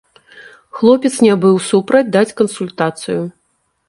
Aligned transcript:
Хлопец 0.77 1.11
не 1.25 1.35
быў 1.43 1.55
супраць 1.69 2.09
даць 2.15 2.35
кансультацыю. 2.41 3.19